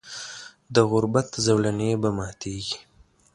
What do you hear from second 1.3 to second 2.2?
زولنې به